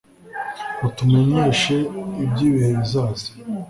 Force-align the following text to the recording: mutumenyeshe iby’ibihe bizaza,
mutumenyeshe 0.81 1.75
iby’ibihe 2.23 2.71
bizaza, 2.81 3.27